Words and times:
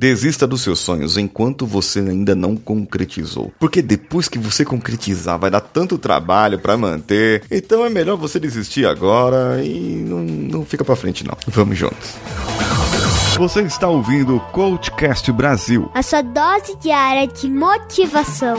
desista 0.00 0.46
dos 0.46 0.62
seus 0.62 0.80
sonhos 0.80 1.18
enquanto 1.18 1.66
você 1.66 2.00
ainda 2.00 2.34
não 2.34 2.56
concretizou. 2.56 3.52
Porque 3.60 3.82
depois 3.82 4.30
que 4.30 4.38
você 4.38 4.64
concretizar, 4.64 5.38
vai 5.38 5.50
dar 5.50 5.60
tanto 5.60 5.98
trabalho 5.98 6.58
para 6.58 6.74
manter. 6.76 7.42
Então 7.50 7.84
é 7.84 7.90
melhor 7.90 8.16
você 8.16 8.40
desistir 8.40 8.86
agora 8.86 9.62
e 9.62 10.02
não, 10.08 10.20
não 10.20 10.64
fica 10.64 10.82
para 10.82 10.96
frente 10.96 11.22
não. 11.22 11.36
Vamos 11.46 11.76
juntos. 11.76 12.14
Você 13.36 13.60
está 13.62 13.88
ouvindo 13.88 14.36
o 14.36 14.40
Coachcast 14.40 15.30
Brasil. 15.32 15.90
A 15.94 16.02
sua 16.02 16.22
dose 16.22 16.76
diária 16.80 17.26
de 17.26 17.48
motivação. 17.50 18.56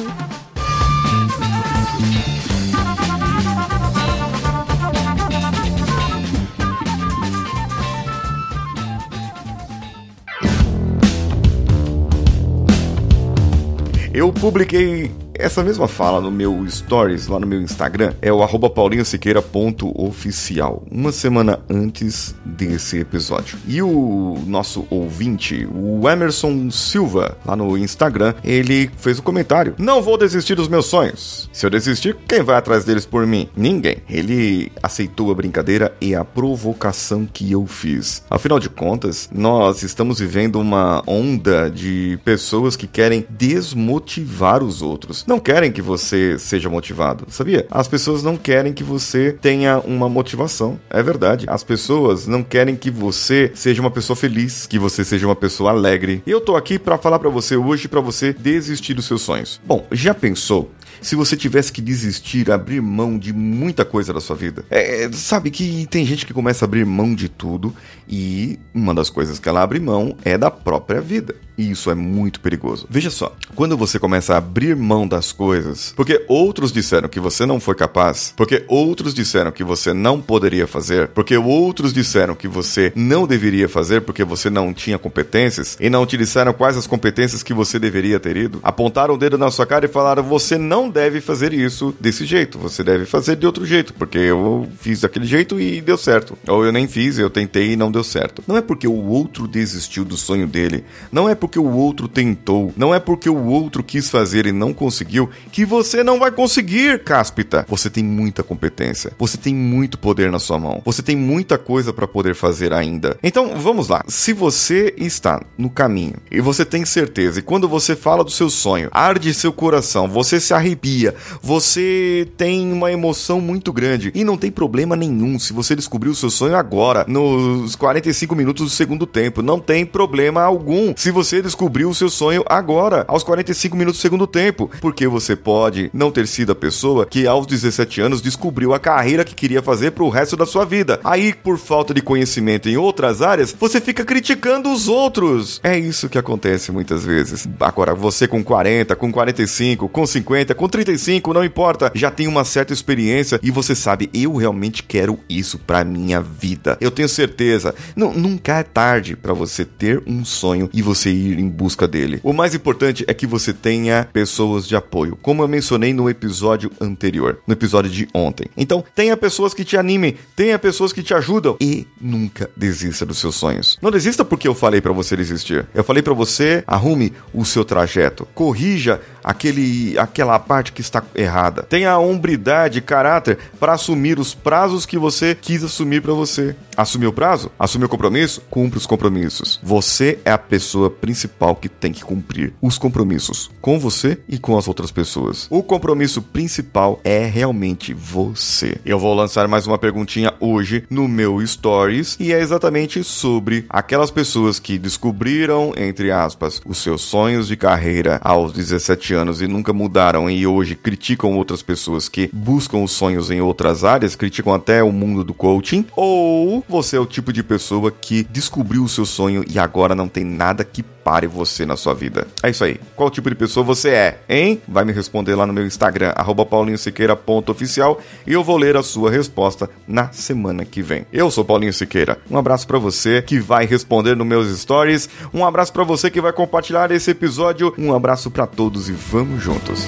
Eu 14.13 14.31
publiquei 14.33 15.09
essa 15.33 15.63
mesma 15.63 15.87
fala 15.87 16.19
no 16.19 16.31
meu 16.31 16.65
stories, 16.69 17.27
lá 17.27 17.39
no 17.39 17.47
meu 17.47 17.61
Instagram, 17.61 18.13
é 18.21 18.29
o 18.31 18.43
arroba 18.43 18.69
paulinhosiqueira.oficial, 18.69 20.85
uma 20.91 21.11
semana 21.11 21.59
antes 21.69 22.35
desse 22.45 22.99
episódio. 22.99 23.57
E 23.67 23.81
o 23.81 24.37
nosso 24.45 24.85
ouvinte, 24.89 25.67
o 25.73 26.07
Emerson 26.09 26.69
Silva, 26.69 27.37
lá 27.45 27.55
no 27.55 27.77
Instagram, 27.77 28.33
ele 28.43 28.91
fez 28.97 29.19
um 29.19 29.23
comentário: 29.23 29.75
Não 29.77 30.01
vou 30.01 30.17
desistir 30.17 30.55
dos 30.55 30.67
meus 30.67 30.87
sonhos. 30.87 31.49
Se 31.53 31.65
eu 31.65 31.69
desistir, 31.69 32.17
quem 32.27 32.43
vai 32.43 32.57
atrás 32.57 32.83
deles 32.83 33.05
por 33.05 33.25
mim? 33.25 33.47
Ninguém. 33.55 33.97
Ele 34.09 34.69
aceitou 34.81 35.31
a 35.31 35.35
brincadeira 35.35 35.95
e 36.01 36.15
a 36.15 36.25
provocação 36.25 37.25
que 37.25 37.51
eu 37.51 37.65
fiz. 37.65 38.23
Afinal 38.29 38.59
de 38.59 38.69
contas, 38.69 39.29
nós 39.33 39.83
estamos 39.83 40.19
vivendo 40.19 40.59
uma 40.59 41.01
onda 41.07 41.69
de 41.69 42.19
pessoas 42.23 42.75
que 42.75 42.87
querem 42.87 43.25
desmotivar 43.29 44.63
os 44.63 44.81
outros 44.81 45.20
não 45.27 45.39
querem 45.39 45.71
que 45.71 45.81
você 45.81 46.37
seja 46.37 46.69
motivado, 46.69 47.25
sabia? 47.29 47.67
As 47.69 47.87
pessoas 47.87 48.23
não 48.23 48.37
querem 48.37 48.73
que 48.73 48.83
você 48.83 49.37
tenha 49.41 49.79
uma 49.79 50.09
motivação. 50.09 50.79
É 50.89 51.01
verdade. 51.01 51.45
As 51.47 51.63
pessoas 51.63 52.27
não 52.27 52.43
querem 52.43 52.75
que 52.75 52.91
você 52.91 53.51
seja 53.53 53.81
uma 53.81 53.91
pessoa 53.91 54.15
feliz, 54.15 54.65
que 54.67 54.79
você 54.79 55.03
seja 55.03 55.27
uma 55.27 55.35
pessoa 55.35 55.71
alegre. 55.71 56.21
E 56.25 56.31
eu 56.31 56.41
tô 56.41 56.55
aqui 56.55 56.77
para 56.77 56.97
falar 56.97 57.19
para 57.19 57.29
você 57.29 57.55
hoje 57.55 57.87
para 57.87 58.01
você 58.01 58.33
desistir 58.33 58.93
dos 58.93 59.05
seus 59.05 59.21
sonhos. 59.21 59.59
Bom, 59.65 59.85
já 59.91 60.13
pensou 60.13 60.71
se 61.01 61.15
você 61.15 61.35
tivesse 61.35 61.71
que 61.71 61.81
desistir, 61.81 62.51
abrir 62.51 62.79
mão 62.79 63.17
de 63.17 63.33
muita 63.33 63.83
coisa 63.83 64.13
da 64.13 64.21
sua 64.21 64.35
vida. 64.35 64.63
É, 64.69 65.09
sabe 65.11 65.49
que 65.49 65.87
tem 65.87 66.05
gente 66.05 66.25
que 66.25 66.33
começa 66.33 66.63
a 66.63 66.67
abrir 66.67 66.85
mão 66.85 67.15
de 67.15 67.27
tudo 67.27 67.75
e 68.07 68.59
uma 68.73 68.93
das 68.93 69.09
coisas 69.09 69.39
que 69.39 69.49
ela 69.49 69.63
abre 69.63 69.79
mão 69.79 70.15
é 70.23 70.37
da 70.37 70.51
própria 70.51 71.01
vida. 71.01 71.35
E 71.61 71.69
isso 71.69 71.91
é 71.91 71.95
muito 71.95 72.39
perigoso. 72.39 72.87
Veja 72.89 73.11
só, 73.11 73.35
quando 73.53 73.77
você 73.77 73.99
começa 73.99 74.33
a 74.33 74.37
abrir 74.37 74.75
mão 74.75 75.07
das 75.07 75.31
coisas, 75.31 75.93
porque 75.95 76.25
outros 76.27 76.71
disseram 76.71 77.07
que 77.07 77.19
você 77.19 77.45
não 77.45 77.59
foi 77.59 77.75
capaz, 77.75 78.33
porque 78.35 78.65
outros 78.67 79.13
disseram 79.13 79.51
que 79.51 79.63
você 79.63 79.93
não 79.93 80.19
poderia 80.19 80.65
fazer, 80.65 81.09
porque 81.09 81.37
outros 81.37 81.93
disseram 81.93 82.33
que 82.33 82.47
você 82.47 82.91
não 82.95 83.27
deveria 83.27 83.69
fazer 83.69 84.01
porque 84.01 84.23
você 84.23 84.49
não 84.49 84.73
tinha 84.73 84.97
competências 84.97 85.77
e 85.79 85.87
não 85.87 86.03
disseram 86.05 86.51
quais 86.51 86.75
as 86.75 86.87
competências 86.87 87.43
que 87.43 87.53
você 87.53 87.77
deveria 87.77 88.19
ter 88.19 88.35
ido, 88.37 88.59
apontaram 88.63 89.13
o 89.13 89.17
dedo 89.17 89.37
na 89.37 89.51
sua 89.51 89.65
cara 89.67 89.85
e 89.85 89.89
falaram: 89.89 90.23
você 90.23 90.57
não 90.57 90.89
deve 90.89 91.21
fazer 91.21 91.53
isso 91.53 91.93
desse 91.99 92.25
jeito, 92.25 92.57
você 92.57 92.83
deve 92.83 93.05
fazer 93.05 93.35
de 93.35 93.45
outro 93.45 93.65
jeito, 93.67 93.93
porque 93.93 94.17
eu 94.17 94.67
fiz 94.79 95.01
daquele 95.01 95.25
jeito 95.25 95.59
e 95.59 95.79
deu 95.79 95.97
certo. 95.97 96.35
Ou 96.47 96.65
eu 96.65 96.71
nem 96.71 96.87
fiz, 96.87 97.19
eu 97.19 97.29
tentei 97.29 97.73
e 97.73 97.75
não 97.75 97.91
deu 97.91 98.03
certo. 98.03 98.43
Não 98.47 98.57
é 98.57 98.61
porque 98.61 98.87
o 98.87 99.05
outro 99.07 99.47
desistiu 99.47 100.03
do 100.03 100.17
sonho 100.17 100.47
dele, 100.47 100.83
não 101.11 101.29
é 101.29 101.35
porque 101.35 101.50
porque 101.51 101.59
o 101.59 101.69
outro 101.69 102.07
tentou, 102.07 102.73
não 102.77 102.95
é 102.95 102.99
porque 102.99 103.29
o 103.29 103.45
outro 103.47 103.83
quis 103.83 104.09
fazer 104.09 104.45
e 104.45 104.53
não 104.53 104.73
conseguiu, 104.73 105.29
que 105.51 105.65
você 105.65 106.01
não 106.01 106.17
vai 106.17 106.31
conseguir, 106.31 107.03
cáspita. 107.03 107.65
Você 107.67 107.89
tem 107.89 108.01
muita 108.01 108.41
competência, 108.41 109.11
você 109.19 109.37
tem 109.37 109.53
muito 109.53 109.99
poder 109.99 110.31
na 110.31 110.39
sua 110.39 110.57
mão, 110.57 110.81
você 110.85 111.01
tem 111.01 111.17
muita 111.17 111.57
coisa 111.57 111.91
para 111.91 112.07
poder 112.07 112.35
fazer 112.35 112.71
ainda. 112.71 113.17
Então, 113.21 113.57
vamos 113.57 113.89
lá. 113.89 114.01
Se 114.07 114.31
você 114.31 114.93
está 114.95 115.43
no 115.57 115.69
caminho 115.69 116.13
e 116.31 116.39
você 116.39 116.63
tem 116.63 116.85
certeza, 116.85 117.39
e 117.39 117.43
quando 117.43 117.67
você 117.67 117.97
fala 117.97 118.23
do 118.23 118.31
seu 118.31 118.49
sonho, 118.49 118.87
arde 118.89 119.33
seu 119.33 119.51
coração, 119.51 120.07
você 120.07 120.39
se 120.39 120.53
arrepia, 120.53 121.13
você 121.41 122.29
tem 122.37 122.71
uma 122.71 122.93
emoção 122.93 123.41
muito 123.41 123.73
grande 123.73 124.09
e 124.15 124.23
não 124.23 124.37
tem 124.37 124.49
problema 124.49 124.95
nenhum 124.95 125.37
se 125.37 125.51
você 125.51 125.75
descobrir 125.75 126.09
o 126.09 126.15
seu 126.15 126.29
sonho 126.29 126.55
agora, 126.55 127.03
nos 127.09 127.75
45 127.75 128.33
minutos 128.37 128.63
do 128.63 128.69
segundo 128.69 129.05
tempo, 129.05 129.41
não 129.41 129.59
tem 129.59 129.85
problema 129.85 130.41
algum. 130.41 130.93
Se 130.95 131.11
você 131.11 131.40
descobriu 131.41 131.89
o 131.89 131.95
seu 131.95 132.09
sonho 132.09 132.43
agora, 132.47 133.05
aos 133.07 133.23
45 133.23 133.75
minutos 133.75 133.99
do 133.99 134.01
segundo 134.01 134.27
tempo, 134.27 134.69
porque 134.79 135.07
você 135.07 135.35
pode 135.35 135.89
não 135.93 136.11
ter 136.11 136.27
sido 136.27 136.51
a 136.51 136.55
pessoa 136.55 137.05
que 137.05 137.27
aos 137.27 137.45
17 137.45 138.01
anos 138.01 138.21
descobriu 138.21 138.73
a 138.73 138.79
carreira 138.79 139.23
que 139.23 139.35
queria 139.35 139.61
fazer 139.61 139.91
pro 139.91 140.09
resto 140.09 140.35
da 140.37 140.45
sua 140.45 140.65
vida. 140.65 140.99
Aí, 141.03 141.33
por 141.33 141.57
falta 141.57 141.93
de 141.93 142.01
conhecimento 142.01 142.69
em 142.69 142.77
outras 142.77 143.21
áreas, 143.21 143.55
você 143.57 143.79
fica 143.81 144.05
criticando 144.05 144.71
os 144.71 144.87
outros. 144.87 145.59
É 145.63 145.77
isso 145.77 146.09
que 146.09 146.17
acontece 146.17 146.71
muitas 146.71 147.03
vezes. 147.03 147.47
Agora, 147.59 147.93
você 147.93 148.27
com 148.27 148.43
40, 148.43 148.95
com 148.95 149.11
45, 149.11 149.89
com 149.89 150.05
50, 150.05 150.55
com 150.55 150.67
35, 150.67 151.33
não 151.33 151.43
importa, 151.43 151.91
já 151.93 152.11
tem 152.11 152.27
uma 152.27 152.43
certa 152.43 152.73
experiência 152.73 153.39
e 153.43 153.51
você 153.51 153.75
sabe, 153.75 154.09
eu 154.13 154.35
realmente 154.35 154.83
quero 154.83 155.19
isso 155.29 155.59
pra 155.59 155.83
minha 155.83 156.21
vida. 156.21 156.77
Eu 156.79 156.91
tenho 156.91 157.09
certeza. 157.09 157.73
Nunca 157.95 158.59
é 158.59 158.63
tarde 158.63 159.15
para 159.15 159.33
você 159.33 159.65
ter 159.65 160.01
um 160.05 160.23
sonho 160.25 160.69
e 160.73 160.81
você 160.81 161.11
ir 161.21 161.39
em 161.39 161.49
busca 161.49 161.87
dele. 161.87 162.19
O 162.23 162.33
mais 162.33 162.55
importante 162.55 163.05
é 163.07 163.13
que 163.13 163.27
você 163.27 163.53
tenha 163.53 164.07
pessoas 164.11 164.67
de 164.67 164.75
apoio, 164.75 165.17
como 165.21 165.43
eu 165.43 165.47
mencionei 165.47 165.93
no 165.93 166.09
episódio 166.09 166.71
anterior, 166.79 167.39
no 167.47 167.53
episódio 167.53 167.89
de 167.89 168.07
ontem. 168.13 168.47
Então, 168.57 168.83
tenha 168.95 169.15
pessoas 169.15 169.53
que 169.53 169.63
te 169.63 169.77
animem, 169.77 170.15
tenha 170.35 170.57
pessoas 170.57 170.91
que 170.91 171.03
te 171.03 171.13
ajudam 171.13 171.57
e 171.59 171.87
nunca 171.99 172.49
desista 172.55 173.05
dos 173.05 173.19
seus 173.19 173.35
sonhos. 173.35 173.77
Não 173.81 173.91
desista 173.91 174.25
porque 174.25 174.47
eu 174.47 174.55
falei 174.55 174.81
para 174.81 174.91
você 174.91 175.15
desistir. 175.15 175.65
Eu 175.73 175.83
falei 175.83 176.01
para 176.01 176.13
você, 176.13 176.63
arrume 176.67 177.13
o 177.33 177.45
seu 177.45 177.63
trajeto, 177.63 178.27
corrija 178.33 178.99
aquele 179.23 179.97
aquela 179.97 180.39
parte 180.39 180.71
que 180.71 180.81
está 180.81 181.03
errada. 181.15 181.63
Tenha 181.63 181.97
hombridade, 181.97 182.81
caráter 182.81 183.37
para 183.59 183.73
assumir 183.73 184.19
os 184.19 184.33
prazos 184.33 184.85
que 184.85 184.97
você 184.97 185.35
quis 185.35 185.63
assumir 185.63 186.01
para 186.01 186.13
você. 186.13 186.55
Assumiu 186.75 187.09
o 187.09 187.13
prazo? 187.13 187.51
Assumiu 187.59 187.85
o 187.85 187.89
compromisso? 187.89 188.41
Cumpre 188.49 188.77
os 188.77 188.87
compromissos. 188.87 189.59
Você 189.61 190.19
é 190.25 190.31
a 190.31 190.37
pessoa 190.37 190.89
principal 190.89 191.10
que 191.59 191.69
tem 191.69 191.91
que 191.91 192.03
cumprir 192.03 192.53
os 192.61 192.77
compromissos 192.77 193.49
com 193.61 193.79
você 193.79 194.19
e 194.27 194.37
com 194.37 194.57
as 194.57 194.67
outras 194.67 194.91
pessoas. 194.91 195.47
O 195.49 195.63
compromisso 195.63 196.21
principal 196.21 196.99
é 197.03 197.25
realmente 197.25 197.93
você. 197.93 198.77
Eu 198.85 198.99
vou 198.99 199.13
lançar 199.13 199.47
mais 199.47 199.67
uma 199.67 199.77
perguntinha 199.77 200.33
hoje 200.39 200.83
no 200.89 201.07
meu 201.07 201.45
Stories 201.45 202.17
e 202.19 202.33
é 202.33 202.39
exatamente 202.39 203.03
sobre 203.03 203.65
aquelas 203.69 204.11
pessoas 204.11 204.59
que 204.59 204.77
descobriram, 204.77 205.73
entre 205.77 206.11
aspas, 206.11 206.61
os 206.65 206.77
seus 206.77 207.01
sonhos 207.01 207.47
de 207.47 207.57
carreira 207.57 208.19
aos 208.23 208.53
17 208.53 209.13
anos 209.13 209.41
e 209.41 209.47
nunca 209.47 209.73
mudaram 209.73 210.29
e 210.29 210.45
hoje 210.45 210.75
criticam 210.75 211.35
outras 211.35 211.61
pessoas 211.61 212.07
que 212.07 212.29
buscam 212.33 212.79
os 212.79 212.91
sonhos 212.91 213.31
em 213.31 213.41
outras 213.41 213.83
áreas, 213.83 214.15
criticam 214.15 214.53
até 214.53 214.83
o 214.83 214.91
mundo 214.91 215.23
do 215.23 215.33
coaching, 215.33 215.85
ou 215.95 216.63
você 216.67 216.97
é 216.97 216.99
o 216.99 217.05
tipo 217.05 217.31
de 217.33 217.43
pessoa 217.43 217.91
que 217.91 218.23
descobriu 218.23 218.83
o 218.83 218.89
seu 218.89 219.05
sonho 219.05 219.43
e 219.49 219.59
agora 219.59 219.95
não 219.95 220.07
tem 220.07 220.23
nada 220.23 220.63
que 220.63 220.83
pare 221.03 221.27
você 221.27 221.65
na 221.65 221.75
sua 221.75 221.93
vida. 221.93 222.27
É 222.43 222.49
isso 222.49 222.63
aí. 222.63 222.79
Qual 222.95 223.09
tipo 223.09 223.29
de 223.29 223.35
pessoa 223.35 223.63
você 223.63 223.89
é, 223.89 224.19
hein? 224.29 224.61
Vai 224.67 224.85
me 224.85 224.93
responder 224.93 225.35
lá 225.35 225.45
no 225.45 225.53
meu 225.53 225.65
Instagram, 225.65 226.13
paulinhosiqueira.oficial 226.49 227.99
e 228.25 228.33
eu 228.33 228.43
vou 228.43 228.57
ler 228.57 228.75
a 228.75 228.83
sua 228.83 229.11
resposta 229.11 229.69
na 229.87 230.11
semana 230.11 230.65
que 230.65 230.81
vem. 230.81 231.05
Eu 231.11 231.31
sou 231.31 231.45
Paulinho 231.45 231.73
Siqueira. 231.73 232.17
Um 232.29 232.37
abraço 232.37 232.67
para 232.67 232.79
você 232.79 233.21
que 233.21 233.39
vai 233.39 233.65
responder 233.65 234.15
nos 234.15 234.27
meus 234.27 234.59
stories. 234.59 235.09
Um 235.33 235.45
abraço 235.45 235.73
para 235.73 235.83
você 235.83 236.09
que 236.09 236.21
vai 236.21 236.33
compartilhar 236.33 236.91
esse 236.91 237.11
episódio. 237.11 237.73
Um 237.77 237.93
abraço 237.93 238.29
para 238.29 238.47
todos 238.47 238.89
e 238.89 238.93
vamos 238.93 239.41
juntos. 239.41 239.87